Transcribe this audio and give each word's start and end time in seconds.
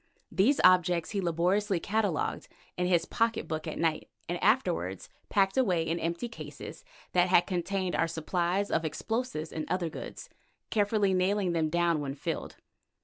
These 0.31 0.59
objects 0.63 1.11
he 1.11 1.21
laboriously 1.21 1.79
catalogued 1.79 2.47
in 2.75 2.87
his 2.87 3.05
pocket 3.05 3.47
book 3.47 3.67
at 3.67 3.77
night, 3.77 4.09
and 4.27 4.43
afterwards 4.43 5.09
packed 5.29 5.57
away 5.57 5.83
in 5.83 5.99
empty 5.99 6.27
cases 6.27 6.83
that 7.11 7.27
had 7.27 7.45
contained 7.45 7.95
our 7.95 8.07
supplies 8.07 8.71
of 8.71 8.83
explosive 8.83 9.51
and 9.53 9.69
other 9.69 9.89
goods, 9.89 10.27
carefully 10.71 11.13
nailing 11.13 11.51
them 11.51 11.69
down 11.69 11.99
when 12.01 12.15
filled. 12.15 12.55